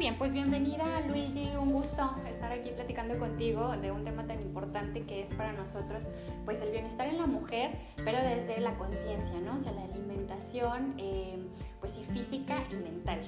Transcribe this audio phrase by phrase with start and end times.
[0.00, 5.02] bien, pues bienvenida Luigi, un gusto estar aquí platicando contigo de un tema tan importante
[5.02, 6.08] que es para nosotros
[6.46, 9.56] pues el bienestar en la mujer, pero desde la conciencia, ¿no?
[9.56, 11.38] O sea, la alimentación, eh,
[11.80, 13.20] pues sí, física y mental.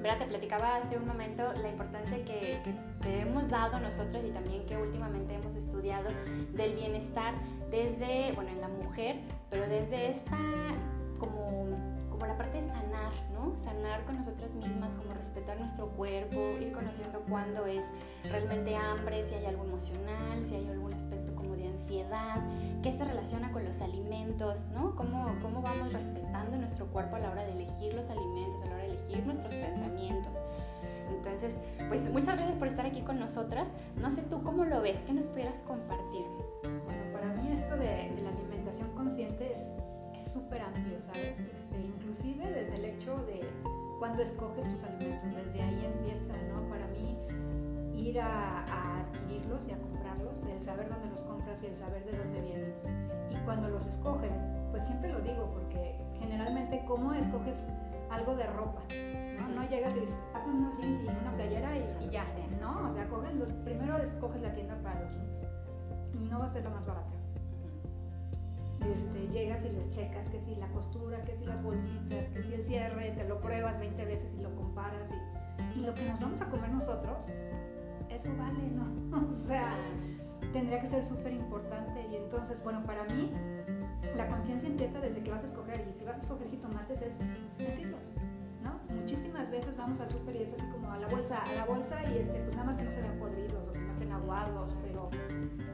[0.00, 0.20] ¿verdad?
[0.20, 2.58] Te platicaba hace un momento la importancia que,
[3.02, 6.08] que, hemos dado nosotros y también que últimamente hemos estudiado
[6.54, 7.34] del bienestar
[7.70, 9.16] desde, bueno, en la mujer,
[9.50, 10.38] pero desde esta
[11.18, 13.56] como, como la parte de sanar, ¿no?
[13.56, 17.86] Sanar con nosotras mismas, como respetar nuestro cuerpo, ir conociendo cuándo es
[18.28, 22.42] realmente hambre, si hay algo emocional, si hay algún aspecto como de ansiedad,
[22.82, 24.96] qué se relaciona con los alimentos, ¿no?
[24.96, 28.74] Cómo, cómo vamos respetando nuestro cuerpo a la hora de elegir los alimentos, a la
[28.74, 30.32] hora de elegir nuestros pensamientos.
[31.10, 33.70] Entonces, pues muchas gracias por estar aquí con nosotras.
[33.96, 36.26] No sé tú cómo lo ves, ¿qué nos pudieras compartir?
[36.64, 39.77] Bueno, para mí esto de, de la alimentación consciente es
[40.28, 41.40] súper amplio, ¿sabes?
[41.40, 43.40] Este, inclusive desde el hecho de
[43.98, 46.68] cuando escoges tus alimentos, desde ahí empieza, ¿no?
[46.68, 47.18] Para mí
[47.96, 48.64] ir a,
[49.00, 52.74] adquirirlos y a comprarlos, el saber dónde los compras y el saber de dónde vienen.
[53.30, 57.68] Y cuando los escoges, pues siempre lo digo, porque generalmente cómo escoges
[58.10, 58.82] algo de ropa,
[59.38, 59.48] ¿no?
[59.48, 62.24] No llegas y dices, haces unos jeans y una playera y, ya,
[62.60, 62.86] ¿no?
[62.88, 65.46] O sea, coges los, primero escoges la tienda para los jeans
[66.14, 67.17] y no va a ser la más barata
[68.86, 72.54] este, llegas y les checas que si la costura, que si las bolsitas, que si
[72.54, 75.12] el cierre, te lo pruebas 20 veces y lo comparas
[75.74, 77.30] y, lo que nos vamos a comer nosotros,
[78.10, 79.28] eso vale, ¿no?
[79.30, 79.72] o sea,
[80.52, 83.30] tendría que ser súper importante y entonces, bueno, para mí
[84.16, 87.14] la conciencia empieza desde que vas a escoger y si vas a escoger jitomates es
[87.14, 88.16] sentirlos,
[88.62, 88.80] ¿no?
[88.94, 92.02] Muchísimas veces vamos al súper y es así como a la bolsa, a la bolsa
[92.12, 94.74] y este, pues nada más que no se vean podridos o que no estén aguados,
[94.82, 95.08] pero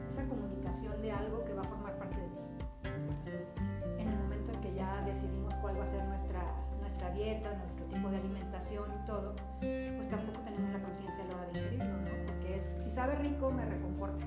[0.07, 1.84] esa comunicación de algo que va a formar
[7.05, 11.35] nuestra dieta, nuestro tipo de alimentación y todo, pues tampoco tenemos la conciencia a la
[11.35, 12.25] hora de ingerirlo, ¿no?
[12.25, 14.25] Porque es, si sabe rico, me reconforta,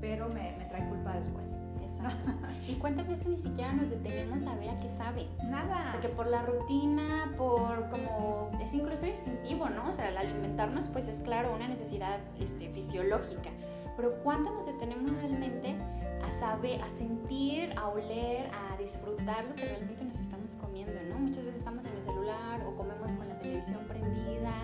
[0.00, 1.60] pero me, me trae culpa después.
[1.82, 2.30] Exacto.
[2.68, 5.26] ¿Y cuántas veces ni siquiera nos detenemos a ver a qué sabe?
[5.44, 5.84] Nada.
[5.86, 9.88] O sea, que por la rutina, por como, es incluso instintivo, ¿no?
[9.88, 13.50] O sea, el alimentarnos, pues es claro, una necesidad este, fisiológica.
[13.98, 15.76] Pero ¿cuánto nos detenemos realmente
[16.22, 21.18] a saber, a sentir, a oler, a disfrutar lo que realmente nos estamos comiendo, ¿no?
[21.18, 24.54] Muchas veces estamos en el celular o comemos con la televisión prendida,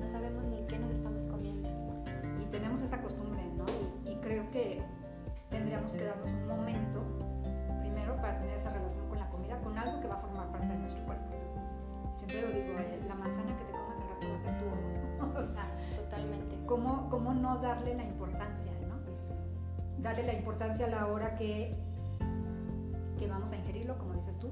[0.00, 1.68] no sabemos ni qué nos estamos comiendo.
[2.40, 3.64] Y tenemos esa costumbre, ¿no?
[4.08, 4.80] Y, creo que
[5.50, 7.02] tendríamos que darnos un momento,
[7.80, 10.68] primero, para tener esa relación con la comida, con algo que va a formar parte
[10.68, 11.34] de nuestro cuerpo.
[12.12, 14.66] Siempre lo digo, eh, la manzana que te comas al rato va a ser tu
[15.26, 15.40] ojo.
[15.40, 15.66] o sea,
[15.96, 16.43] Totalmente.
[16.66, 20.02] ¿Cómo, ¿Cómo no darle la importancia, ¿no?
[20.02, 21.76] Darle la importancia a la hora que
[23.18, 24.50] que vamos a ingerirlo, como dices tú,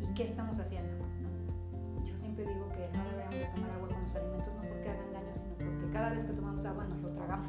[0.00, 0.94] y qué estamos haciendo.
[2.04, 5.34] Yo siempre digo que no deberíamos tomar agua con los alimentos, no porque hagan daño,
[5.34, 7.48] sino porque cada vez que tomamos agua nos lo tragamos.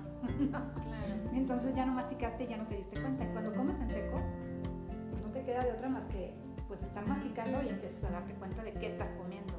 [1.33, 3.23] Entonces ya no masticaste y ya no te diste cuenta.
[3.23, 4.19] Y cuando comes en seco,
[5.23, 6.33] no te queda de otra más que
[6.67, 9.53] pues estar masticando y empiezas a darte cuenta de qué estás comiendo.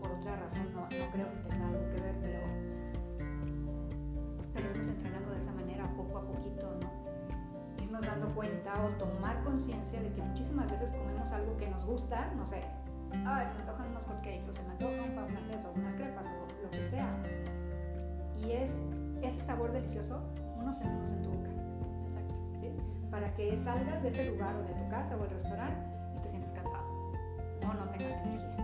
[0.00, 2.40] Por otra razón, no, no creo que tenga algo que ver, pero
[4.80, 8.00] irnos entrenando de esa manera poco a poquito, ¿no?
[8.00, 12.46] dando cuenta o tomar conciencia de que muchísimas veces comemos algo que nos gusta, no
[12.46, 12.62] sé,
[13.26, 15.94] ah, se me antojan unos hotcakes o se me antoja un pan francés o unas
[15.94, 17.10] crepas o lo que sea.
[18.42, 18.70] Y es
[19.20, 20.22] ese sabor delicioso,
[20.56, 21.50] unos segundos en tu boca.
[22.06, 22.34] Exacto.
[22.58, 22.72] ¿sí?
[23.10, 25.84] Para que salgas de ese lugar o de tu casa o el restaurante
[26.16, 27.12] y te sientes cansado
[27.68, 28.59] o no tengas energía.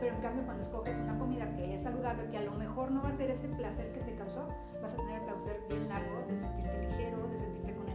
[0.00, 3.02] Pero en cambio cuando escoges una comida que es saludable, que a lo mejor no
[3.02, 4.48] va a ser ese placer que te causó,
[4.80, 7.88] vas a tener el placer bien largo de sentirte ligero, de sentirte con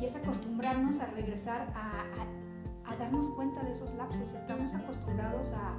[0.00, 2.04] y es acostumbrarnos a regresar a,
[2.98, 4.34] darnos cuenta de esos lapsos.
[4.34, 5.74] Estamos acostumbrados a,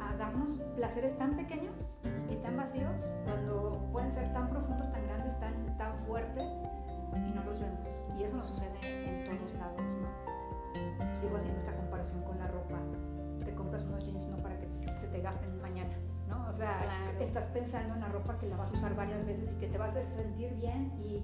[0.00, 1.98] a, darnos placeres tan pequeños
[2.30, 6.60] y tan vacíos cuando pueden ser tan profundos, tan grandes, tan, tan fuertes
[7.14, 8.06] y no los vemos.
[8.18, 10.33] Y eso nos sucede en todos lados, ¿no?
[11.12, 12.78] Sigo haciendo esta comparación con la ropa.
[13.44, 15.94] Te compras unos jeans no para que se te gasten mañana,
[16.28, 16.48] ¿no?
[16.48, 16.80] O sea,
[17.20, 19.78] estás pensando en la ropa que la vas a usar varias veces y que te
[19.78, 21.22] vas a hacer sentir bien y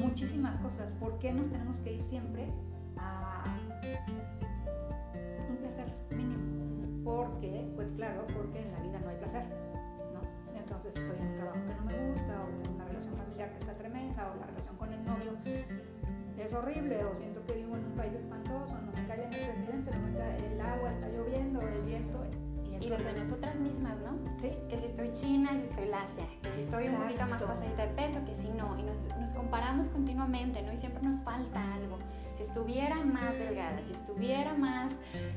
[0.00, 0.92] muchísimas cosas.
[0.92, 2.48] ¿Por qué nos tenemos que ir siempre
[2.96, 3.44] a
[5.48, 7.04] un placer mínimo?
[7.04, 9.44] Porque, pues claro, porque en la vida no hay placer,
[10.12, 10.20] ¿no?
[10.58, 13.58] Entonces estoy en un trabajo que no me gusta o tengo una relación familiar que
[13.58, 15.32] está tremenda o la relación con el novio
[16.42, 19.64] es horrible o siento que vivo en un país espantoso, no me cae bien el
[19.64, 22.24] presidente, no me cae, el agua está lloviendo, el viento
[22.80, 24.16] Y, desde nosotras mismas, ¿no?
[24.38, 24.50] Sí.
[24.68, 27.92] Que si estoy china, si estoy lacia, que si estoy un poquito más pasadita de
[27.94, 28.78] peso, que si no.
[28.78, 30.72] Y nos, nos comparamos continuamente, ¿no?
[30.72, 31.98] Y siempre nos falta algo
[32.38, 34.92] si estuviera más delgada, si estuviera más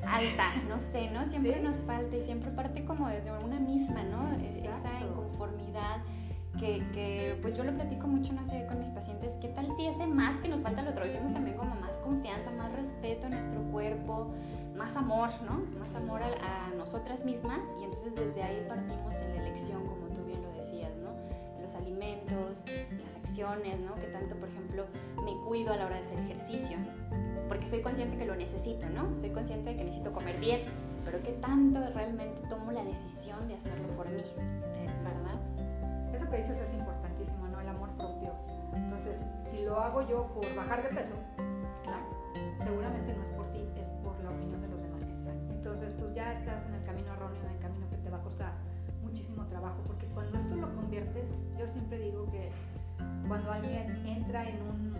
[0.07, 1.25] alta, no sé, ¿no?
[1.25, 4.31] Siempre nos falta y siempre parte como desde una misma, ¿no?
[4.38, 5.97] Esa inconformidad.
[6.59, 9.88] Que, que, pues yo lo platico mucho, no sé, con mis pacientes, ¿qué tal si
[9.88, 13.62] ese más que nos falta lo traducimos también como más confianza, más respeto a nuestro
[13.71, 14.31] cuerpo,
[14.75, 15.63] más amor, ¿no?
[15.80, 20.07] Más amor a, a nosotras mismas y entonces desde ahí partimos en la elección, como
[20.13, 21.12] tú bien lo decías, ¿no?
[21.62, 22.65] Los alimentos,
[23.01, 23.95] las acciones, ¿no?
[23.95, 24.86] Que tanto, por ejemplo,
[25.24, 26.77] me cuido a la hora de hacer ejercicio,
[27.47, 29.18] porque soy consciente que lo necesito, ¿no?
[29.18, 30.65] Soy consciente de que necesito comer bien,
[31.06, 34.24] pero ¿qué tanto realmente tomo la decisión de hacerlo por mí?
[35.04, 35.50] Verdad.
[36.13, 37.59] Eso que dices es importantísimo, ¿no?
[37.59, 38.33] El amor propio.
[38.73, 41.15] Entonces, si lo hago yo por bajar de peso,
[41.83, 42.05] claro,
[42.59, 45.03] seguramente no es por ti, es por la opinión de los demás.
[45.03, 45.55] Exacto.
[45.55, 48.21] Entonces, pues ya estás en el camino erróneo, en el camino que te va a
[48.21, 48.53] costar
[49.01, 52.51] muchísimo trabajo, porque cuando esto lo conviertes, yo siempre digo que
[53.27, 54.95] cuando alguien entra en un,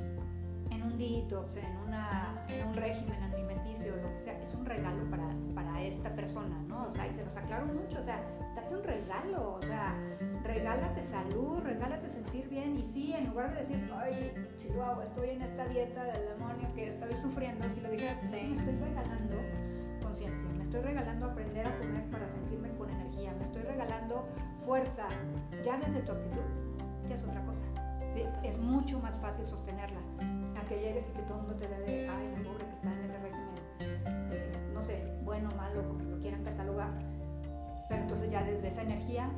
[0.69, 5.09] en un detox, en, una, en un régimen alimenticio, lo que sea, es un regalo
[5.09, 6.87] para, para esta persona, ¿no?
[6.89, 8.21] O sea, y se nos aclaró mucho, o sea,
[8.55, 9.95] date un regalo, o sea,
[10.43, 15.41] regálate salud, regálate sentir bien, y sí, en lugar de decir, ay, chihuahua, estoy en
[15.41, 18.55] esta dieta del demonio que estoy sufriendo, si lo dijeras, sí.
[18.55, 19.35] me estoy regalando
[20.01, 24.25] conciencia, me estoy regalando aprender a comer para sentirme con energía, me estoy regalando
[24.65, 25.07] fuerza,
[25.63, 26.41] ya desde tu actitud,
[27.07, 27.65] ya es otra cosa.
[28.13, 28.23] ¿sí?
[28.44, 29.99] es mucho más fácil sostenerla
[30.59, 32.73] a que llegues y que todo el mundo te vea de, ay, la pobre que
[32.73, 36.91] está en ese régimen, no sé, bueno, malo, como lo quieran catalogar.
[37.87, 39.29] Pero entonces ya desde esa energía,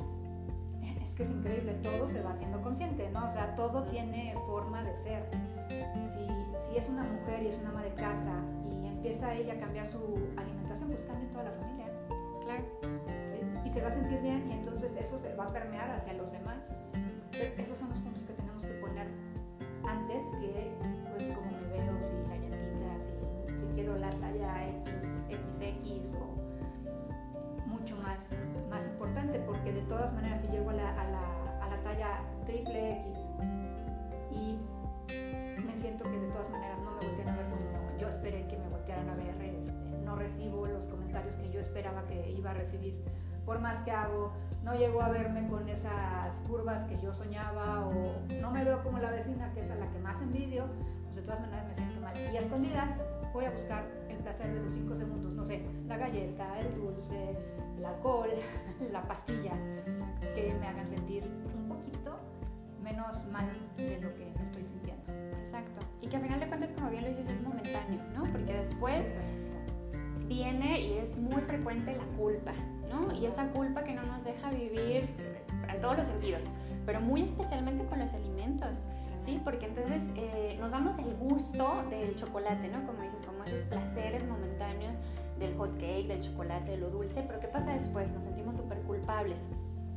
[1.04, 3.24] es que es increíble, todo se va haciendo consciente, ¿no?
[3.24, 5.28] O sea, todo tiene forma de ser.
[6.06, 6.26] Si,
[6.58, 8.34] si es una mujer y es una ama de casa
[8.70, 9.98] y empieza ella a cambiar su
[10.36, 11.86] alimentación, pues cambia toda la familia.
[12.44, 12.64] Claro.
[13.26, 13.36] ¿sí?
[13.64, 16.32] Y se va a sentir bien y entonces eso se va a permear hacia los
[16.32, 16.82] demás.
[17.32, 19.08] Pero esos son los puntos que tenemos que poner
[19.86, 20.72] antes que,
[21.10, 26.43] pues, como me veo, si la llantita, si, si quiero la talla X, XX o
[27.84, 28.30] mucho más,
[28.70, 32.22] más importante, porque de todas maneras, si llego a la, a la, a la talla
[32.46, 33.34] triple X
[34.30, 34.58] y
[35.62, 38.56] me siento que de todas maneras no me voltean a ver como yo esperé que
[38.56, 42.54] me voltearan a ver, este, no recibo los comentarios que yo esperaba que iba a
[42.54, 42.94] recibir,
[43.44, 44.32] por más que hago
[44.64, 47.92] no llego a verme con esas curvas que yo soñaba o
[48.40, 50.66] no me veo como la vecina que es a la que más envidio,
[51.04, 52.14] pues de todas maneras me siento mal.
[52.32, 53.04] Y a escondidas
[53.34, 57.36] voy a buscar el placer de los cinco segundos, no sé, la galleta, el dulce,
[57.76, 58.30] el alcohol,
[58.92, 59.52] la pastilla,
[60.34, 62.18] que me hagan sentir un poquito
[62.82, 63.46] menos mal
[63.76, 65.04] de lo que me estoy sintiendo.
[65.38, 65.82] Exacto.
[66.00, 68.24] Y que al final de cuentas, como bien lo dices, es momentáneo, ¿no?
[68.24, 69.04] Porque después
[70.26, 72.52] viene y es muy frecuente la culpa,
[73.14, 75.08] y esa culpa que no nos deja vivir
[75.68, 76.50] en todos los sentidos,
[76.86, 78.86] pero muy especialmente con los alimentos,
[79.16, 79.40] ¿sí?
[79.42, 82.84] Porque entonces eh, nos damos el gusto del chocolate, ¿no?
[82.86, 84.98] Como dices, como esos placeres momentáneos
[85.38, 88.12] del hot cake, del chocolate, de lo dulce, pero ¿qué pasa después?
[88.12, 89.48] Nos sentimos súper culpables.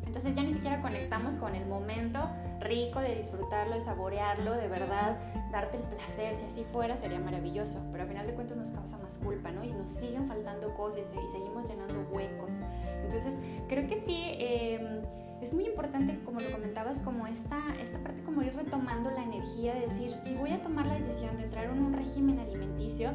[0.07, 2.19] Entonces ya ni siquiera conectamos con el momento
[2.62, 5.18] rico de disfrutarlo, de saborearlo, de verdad,
[5.51, 6.36] darte el placer.
[6.38, 9.65] Si así fuera sería maravilloso, pero al final de cuentas nos causa más culpa, ¿no?
[9.65, 12.62] Y nos siguen faltando cosas y seguimos llenando huecos.
[13.04, 13.38] Entonces
[13.68, 15.01] creo que sí, eh,
[15.42, 19.75] es muy importante, como lo comentabas, como esta, esta parte, como ir retomando la energía
[19.75, 23.12] de decir, si voy a tomar la decisión de entrar en un régimen alimenticio,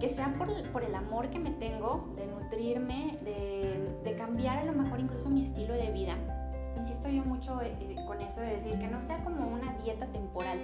[0.00, 3.11] que sea por, por, el amor que me tengo, de nutrirme,
[5.12, 6.16] incluso mi estilo de vida.
[6.76, 10.06] Insisto yo mucho eh, eh, con eso de decir que no sea como una dieta
[10.06, 10.58] temporal,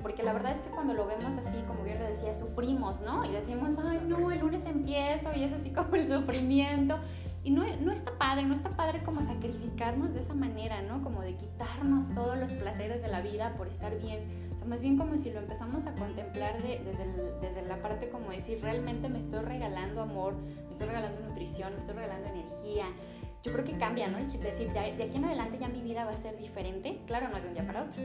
[0.00, 3.24] porque la verdad es que cuando lo vemos así, como bien lo decía, sufrimos, ¿no?
[3.26, 6.98] Y decimos, ay, no, el lunes empiezo y es así como el sufrimiento.
[7.42, 11.02] Y no, no, está padre, no está padre como sacrificarnos de esa manera, ¿no?
[11.02, 14.50] Como de quitarnos todos los placeres de la vida por estar bien.
[14.52, 17.06] O sea, más bien como si lo empezamos a contemplar de, desde,
[17.40, 20.34] desde la parte como decir, realmente me estoy regalando amor,
[20.66, 22.86] me estoy regalando nutrición, me estoy regalando energía.
[23.42, 24.18] Yo creo que cambia, ¿no?
[24.18, 26.36] El chip de decir, de, de aquí en adelante ya mi vida va a ser
[26.36, 27.00] diferente.
[27.06, 28.02] Claro, no es de un día para otro,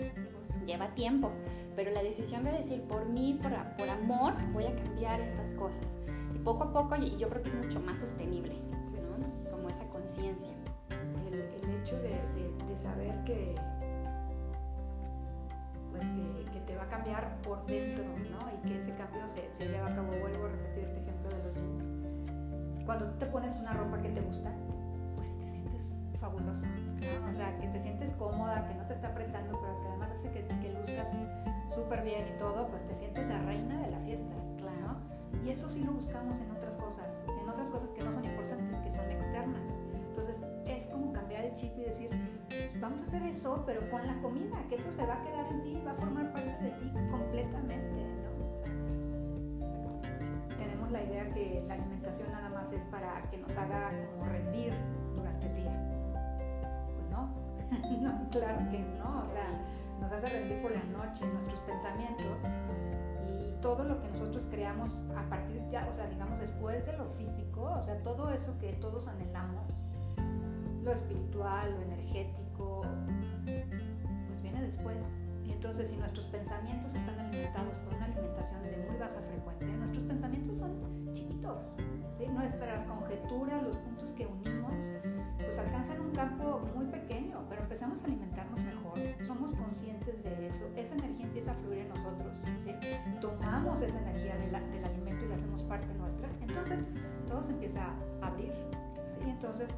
[0.65, 1.32] lleva tiempo,
[1.75, 5.98] pero la decisión de decir, por mí, por, por amor, voy a cambiar estas cosas.
[6.34, 8.56] Y poco a poco, y yo creo que es mucho más sostenible
[9.75, 10.54] esa conciencia.
[11.27, 12.18] El, el, hecho de,
[12.68, 13.56] de, saber que,
[15.92, 18.39] pues que, que, te va a cambiar por dentro, ¿no?
[18.54, 20.08] Y que ese cambio se, se lleva a cabo.
[20.22, 22.86] Vuelvo a repetir este ejemplo de los jeans.
[22.86, 24.54] Cuando tú te pones una ropa que te gusta,
[26.34, 26.51] ¿no?
[27.29, 30.32] O sea, que te sientes cómoda, que no te está apretando, pero que además hace
[30.32, 31.10] que, que luzcas
[31.74, 34.98] súper bien y todo, pues te sientes la reina de la fiesta, claro.
[35.46, 38.79] Y eso sí lo buscamos en otras cosas, en otras cosas que no son importantes,
[38.79, 39.79] que son externas.
[40.08, 42.10] Entonces es como cambiar el chip y decir,
[42.48, 45.46] pues vamos a hacer eso, pero con la comida, que eso se va a quedar
[45.51, 48.46] en ti, va a formar parte de ti completamente, ¿no?
[48.46, 48.96] Exacto.
[50.58, 54.74] Tenemos la idea que la alimentación nada más es para que nos haga como rendir
[55.15, 55.95] durante el día.
[58.01, 59.46] No, claro que no, o sea,
[60.00, 62.38] nos hace rendir por la noche, nuestros pensamientos
[63.65, 67.63] todo lo que nosotros creamos a partir ya, o sea, digamos después de lo físico,
[67.63, 69.89] o sea, todo eso que todos anhelamos,
[70.84, 72.84] lo espiritual, lo energético,
[74.27, 75.25] pues viene después.
[75.44, 80.03] Y entonces si nuestros pensamientos están alimentados por una alimentación de muy baja frecuencia, nuestros
[80.03, 81.77] pensamientos son chiquitos,
[82.36, 84.75] nuestras conjeturas, los puntos que unimos,
[85.46, 90.66] pues alcanzan un campo muy pequeño, pero empezamos a alimentarnos mejor, somos conscientes de eso,
[90.75, 92.75] esa energía empieza a fluir en nosotros, ¿sí?
[93.22, 96.86] tomamos esa energía del alimento y la hacemos parte nuestra, entonces
[97.28, 98.54] todo se empieza a abrir,
[99.25, 99.70] y entonces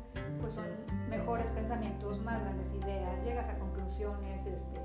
[0.41, 0.65] pues son
[1.09, 4.79] mejores pensamientos, más grandes ideas, llegas a conclusiones este,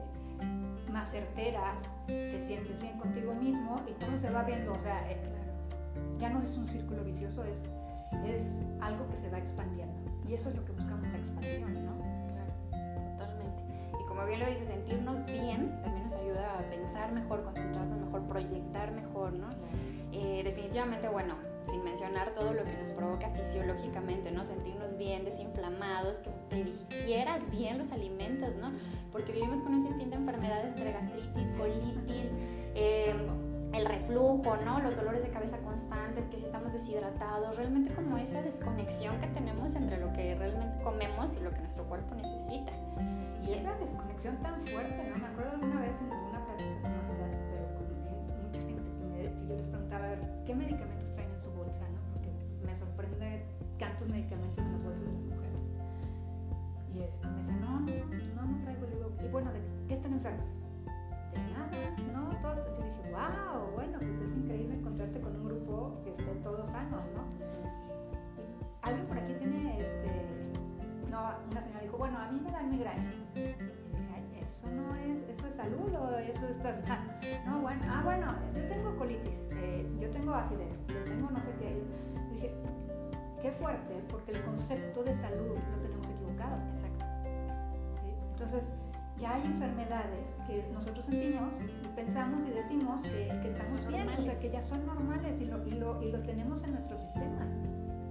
[0.90, 5.20] más certeras, te sientes bien contigo mismo y todo se va abriendo, o sea, eh,
[6.18, 7.64] ya no es un círculo vicioso, es,
[8.26, 8.46] es
[8.80, 10.01] algo que se va expandiendo.
[10.28, 11.92] Y eso es lo que buscamos, la expansión, ¿no?
[12.28, 13.62] Claro, totalmente.
[14.00, 18.22] Y como bien lo dice, sentirnos bien también nos ayuda a pensar mejor, concentrarnos mejor,
[18.26, 19.48] proyectar mejor, ¿no?
[20.12, 21.36] Eh, definitivamente, bueno,
[21.70, 24.44] sin mencionar todo lo que nos provoca fisiológicamente, ¿no?
[24.44, 28.72] Sentirnos bien, desinflamados, que te digieras bien los alimentos, ¿no?
[29.10, 31.48] Porque vivimos con un sinfín de enfermedades entre gastritis,
[34.42, 34.80] ¿no?
[34.80, 39.76] Los dolores de cabeza constantes, que si estamos deshidratados, realmente como esa desconexión que tenemos
[39.76, 42.72] entre lo que realmente comemos y lo que nuestro cuerpo necesita.
[43.40, 45.16] Y esa desconexión tan fuerte, ¿no?
[45.16, 49.48] Me acuerdo alguna vez en una plática como estas, pero con mucha gente que, me,
[49.48, 52.00] yo les preguntaba, a ver, ¿qué medicamentos traen en su bolsa, no?
[52.12, 52.30] Porque
[52.66, 53.44] me sorprende
[53.78, 55.60] tantos medicamentos en las bolsas de las mujeres.
[56.92, 57.92] Y este, me dice, no, no,
[58.34, 58.86] no, no traigo.
[59.24, 60.60] Y bueno, ¿de qué están enfermas?
[61.32, 61.68] De nada,
[62.12, 62.70] no, todo esto.
[62.78, 67.08] Yo dije, wow, bueno, pues es increíble encontrarte con un grupo que esté todos sanos,
[67.14, 67.52] ¿no?
[68.82, 70.08] alguien por aquí tiene, este,
[71.10, 73.36] no, una señora dijo, bueno, a mí me dan migrañas.
[74.40, 76.78] eso no es, eso es salud o eso estás
[77.46, 81.52] No, bueno, ah, bueno, yo tengo colitis, eh, yo tengo acidez, yo tengo no sé
[81.58, 81.82] qué.
[82.32, 82.54] dije,
[83.40, 86.56] qué fuerte, porque el concepto de salud lo tenemos equivocado.
[86.74, 87.04] Exacto.
[87.92, 88.14] ¿Sí?
[88.30, 88.64] Entonces,
[89.22, 91.54] ya hay enfermedades que nosotros sentimos
[91.94, 95.72] pensamos y decimos que, estamos bien, o sea, que ya son normales y lo, y,
[95.72, 97.46] lo, y lo tenemos en nuestro sistema.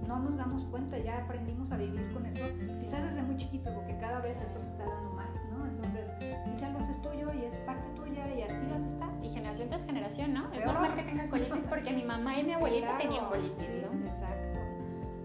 [0.06, 2.44] No nos damos cuenta, ya aprendimos a vivir con eso,
[2.80, 5.66] quizás desde muy chiquito, porque cada vez esto se está dando más, ¿no?
[5.66, 6.10] Entonces,
[6.58, 9.10] ya lo haces tuyo y es parte tuya y así las está.
[9.22, 10.50] Y generación tras generación, ¿no?
[10.52, 14.06] Es normal que tenga colitis porque mi mamá y mi abuelita tenían colitis, ¿no?
[14.06, 14.58] Exacto.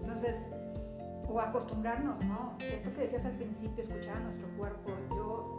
[0.02, 0.46] Entonces,
[1.28, 2.56] o acostumbrarnos, ¿no?
[2.60, 4.90] Esto que decías al principio, escuchar a nuestro cuerpo.
[5.10, 5.58] Yo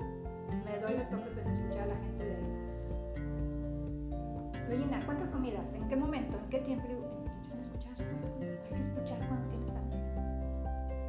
[0.50, 2.40] me doy de topes en escuchar a la gente de
[4.70, 5.74] Luina, ¿cuántas comidas?
[5.74, 6.38] ¿En qué momento?
[6.38, 6.86] ¿En qué tiempo?
[6.88, 7.94] empiezan a escuchar
[8.66, 10.00] Hay que escuchar cuando tienes hambre.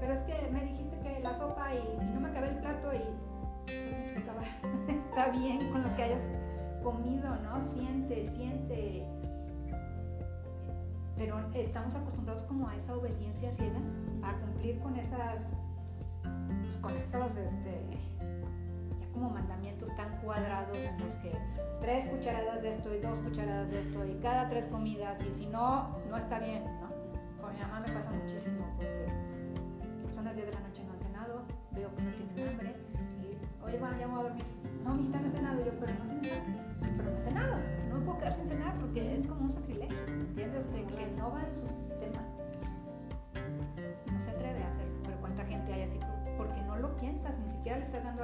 [0.01, 3.67] Pero es que me dijiste que la sopa y, no me acabé el plato y
[3.67, 4.45] tienes que acabar.
[4.89, 6.27] Está bien con lo que hayas
[6.83, 7.61] comido, ¿no?
[7.61, 9.07] Siente, siente.
[11.17, 13.79] Pero estamos acostumbrados como a esa obediencia ciega,
[14.23, 15.53] a cumplir con esas,
[16.63, 17.99] pues con esos, este,
[19.21, 21.37] como mandamientos tan cuadrados en los que
[21.81, 25.47] tres cucharadas de esto y dos cucharadas de esto y cada tres comidas y si
[25.47, 26.89] no, no está bien, ¿no?
[27.41, 29.07] Con mi mamá me pasa muchísimo porque
[30.11, 32.75] son las 10 de la noche no han cenado, veo que no tienen hambre
[33.21, 34.45] y, oye, bueno, ya voy a dormir.
[34.85, 36.63] No, mi no he cenado, yo, pero no tienes hambre.
[36.81, 37.57] Pero no he cenado,
[37.91, 40.67] no me puedo quedar sin cenar porque es como un sacrilegio, ¿entiendes?
[40.73, 42.23] Que no va en su sistema.
[44.13, 46.01] No se atreve a hacerlo, pero cuánta gente hay así
[46.37, 48.23] porque no lo piensas, ni siquiera le estás dando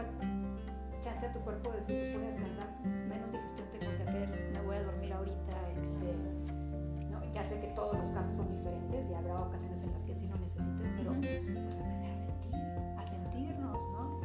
[1.06, 4.50] chance a tu cuerpo de decir, pues voy a descansar, menos digestión tengo que hacer,
[4.52, 5.70] me voy a dormir ahorita.
[5.80, 10.02] Este, no, ya sé que todos los casos son diferentes y habrá ocasiones en las
[10.02, 12.54] que sí lo necesites, pero pues aprender a sentir,
[12.98, 14.20] a sentirnos, ¿no?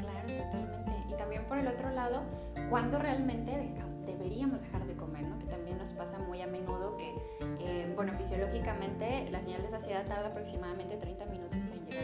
[0.00, 0.92] Claro, totalmente.
[1.08, 2.22] Y también por el otro lado,
[2.70, 3.72] cuando realmente
[4.04, 5.38] deberíamos dejar de comer, ¿no?
[5.38, 7.14] Que también nos pasa muy a menudo que,
[7.60, 11.95] eh, bueno, fisiológicamente la señal de saciedad tarda aproximadamente 30 minutos en llegar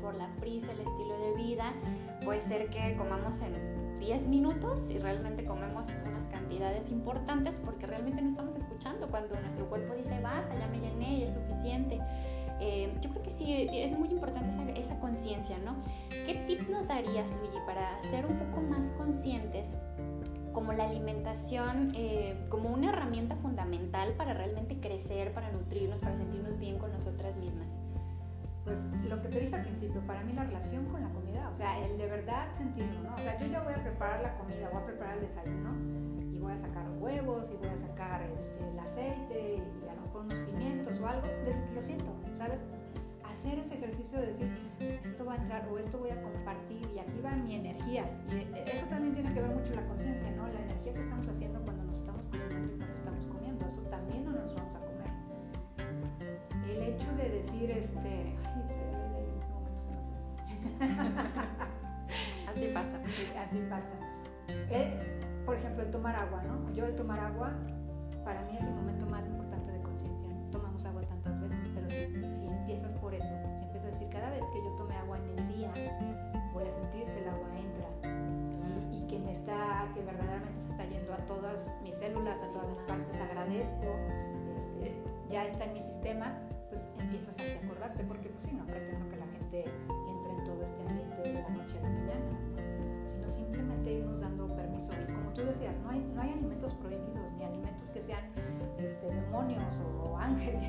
[0.00, 1.72] por la prisa, el estilo de vida,
[2.24, 8.22] puede ser que comamos en 10 minutos y realmente comemos unas cantidades importantes porque realmente
[8.22, 12.00] no estamos escuchando cuando nuestro cuerpo dice basta, ya me llené y es suficiente.
[12.62, 15.76] Eh, yo creo que sí, es muy importante esa, esa conciencia, ¿no?
[16.10, 19.76] ¿Qué tips nos darías, Luigi, para ser un poco más conscientes
[20.52, 26.58] como la alimentación eh, como una herramienta fundamental para realmente crecer, para nutrirnos, para sentirnos
[26.58, 27.78] bien con nosotras mismas?
[28.70, 31.54] Pues lo que te dije al principio, para mí la relación con la comida, o
[31.56, 33.14] sea, el de verdad sentirlo, ¿no?
[33.14, 35.74] O sea, yo ya voy a preparar la comida, voy a preparar el desayuno
[36.32, 40.02] y voy a sacar huevos y voy a sacar este, el aceite y a lo
[40.02, 42.64] mejor unos pimientos o algo, desde que lo siento, ¿sabes?
[43.24, 44.48] hacer ese ejercicio de decir,
[45.02, 48.04] esto va a entrar o esto voy a compartir y aquí va mi energía.
[48.30, 50.46] Y eso también tiene que ver mucho la conciencia, ¿no?
[50.46, 54.24] La energía que estamos haciendo cuando nos estamos cocinando y cuando estamos comiendo, eso también
[54.26, 54.79] no nos vamos a.
[56.66, 58.62] El hecho de decir, este, ay,
[59.18, 59.90] en este momento se
[62.50, 63.00] Así pasa.
[63.12, 63.94] Sí, así pasa.
[64.70, 66.72] Eh, por ejemplo, el tomar agua, ¿no?
[66.74, 67.52] Yo el tomar agua,
[68.24, 70.28] para mí es el momento más importante de conciencia.
[70.28, 70.50] ¿no?
[70.50, 74.30] Tomamos agua tantas veces, pero si, si empiezas por eso, si empiezas a decir, cada
[74.30, 75.72] vez que yo tome agua en el día,
[76.52, 77.88] voy a sentir que el agua entra
[78.92, 82.68] y, que me está, que verdaderamente se está yendo a todas mis células, a todas
[82.68, 83.96] mis partes, agradezco,
[85.30, 86.36] ya está en mi sistema,
[86.68, 89.64] pues empiezas así a acordarte, porque pues sí, no pretendo que la gente
[90.08, 94.54] entre en todo este ambiente de la noche a la mañana, sino simplemente irnos dando
[94.56, 94.92] permiso.
[94.92, 98.24] Y como tú decías, no hay, no hay alimentos prohibidos, ni alimentos que sean
[98.78, 100.66] este, demonios o ángeles.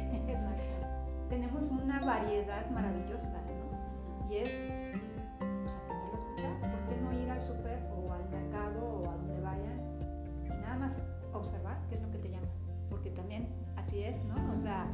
[1.30, 4.30] Tenemos una variedad maravillosa, ¿no?
[4.30, 4.50] Y es
[5.40, 6.60] pues, aprender a escuchar.
[6.60, 9.80] ¿Por qué no ir al súper o al mercado o a donde vayan
[10.46, 12.48] y nada más observar qué es lo que te llama?
[12.90, 13.48] Porque también
[13.92, 14.54] así es, ¿no?
[14.54, 14.88] O sea,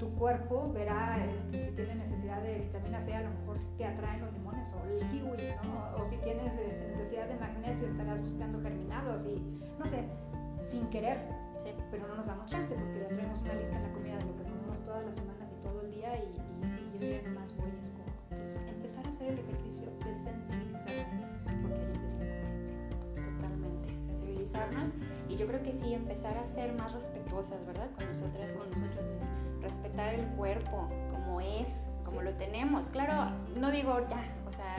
[0.00, 4.20] tu cuerpo verá este, si tiene necesidad de vitamina C, a lo mejor te atraen
[4.20, 6.02] los limones o el kiwi, ¿no?
[6.02, 9.40] O si tienes este, necesidad de magnesio, estarás buscando germinados y
[9.78, 10.02] no sé,
[10.66, 11.18] sin querer.
[11.56, 11.70] Sí.
[11.90, 14.36] Pero no nos damos chance porque ya traemos una lista en la comida de lo
[14.36, 14.48] que
[14.84, 16.34] todas las semanas y todo el día y,
[16.98, 18.10] yo ya nomás voy y escojo.
[18.30, 21.26] Entonces, empezar a hacer el ejercicio de sensibilizarme,
[21.62, 22.74] porque ahí empieza la conciencia.
[23.22, 25.07] Totalmente, sensibilizarnos y
[25.38, 27.88] yo creo que sí, empezar a ser más respetuosas, ¿verdad?
[27.96, 29.06] Con nosotras mismas.
[29.62, 31.68] Respetar el cuerpo como es,
[32.04, 32.90] como lo tenemos.
[32.90, 34.76] Claro, no digo ya, o sea,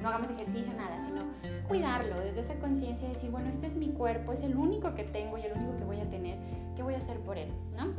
[0.00, 3.76] no hagamos ejercicio, nada, sino es cuidarlo desde esa conciencia de decir, bueno, este es
[3.76, 6.38] mi cuerpo, es el único que tengo y el único que voy a tener,
[6.76, 7.50] ¿qué voy a hacer por él?
[7.74, 7.92] ¿No?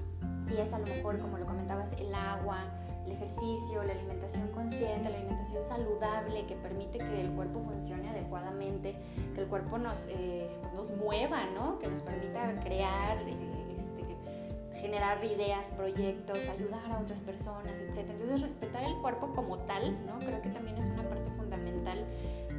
[0.47, 2.65] si es a lo mejor, como lo comentabas, el agua,
[3.13, 8.95] ejercicio, la alimentación consciente, la alimentación saludable que permite que el cuerpo funcione adecuadamente,
[9.34, 11.80] que el cuerpo nos, eh, pues nos mueva, ¿no?
[11.80, 18.10] que nos permita crear, eh, este, generar ideas, proyectos, ayudar a otras personas, etc.
[18.10, 20.19] Entonces respetar el cuerpo como tal, ¿no?
[20.19, 22.06] creo que también es una parte fundamental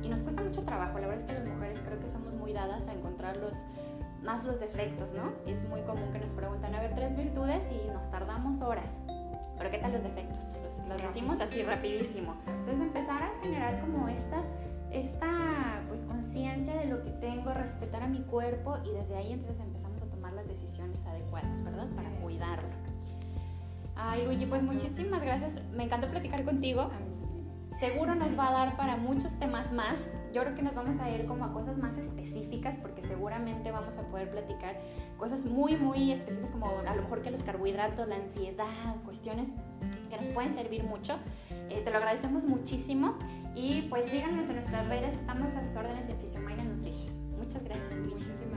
[0.03, 0.99] y nos cuesta mucho trabajo.
[0.99, 3.65] La verdad es que las mujeres creo que somos muy dadas a encontrar los
[4.25, 5.33] más los defectos, ¿no?
[5.47, 8.99] Es muy común que nos preguntan, a ver, tres virtudes y nos tardamos horas.
[9.65, 10.55] Pero ¿qué tal los defectos?
[10.63, 12.35] Los, los decimos así rapidísimo.
[12.47, 14.43] Entonces empezar a generar como esta,
[14.93, 19.61] esta pues conciencia de lo que tengo, respetar a mi cuerpo y desde ahí entonces
[19.61, 21.87] empezamos a tomar las decisiones adecuadas, ¿verdad?
[21.97, 22.69] Para cuidarlo.
[23.97, 25.59] Ay, Luigi, pues muchísimas gracias.
[25.73, 26.91] Me encantó platicar contigo.
[27.81, 29.99] Seguro nos va a dar para muchos temas más.
[30.35, 33.99] Yo creo que nos vamos a ir como a cosas más específicas porque seguramente vamos
[33.99, 34.81] a poder platicar
[35.17, 39.55] cosas muy, muy específicas como a lo mejor que los carbohidratos, la ansiedad, cuestiones
[40.11, 41.21] que nos pueden servir mucho.
[41.71, 43.17] Eh, te lo agradecemos muchísimo
[43.55, 45.15] y pues síganos en nuestras redes.
[45.15, 47.15] Estamos a sus órdenes en Physiomine Nutrition.
[47.39, 48.54] Muchas gracias, Muchísimas.